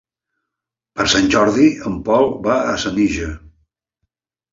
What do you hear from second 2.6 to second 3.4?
a Senija.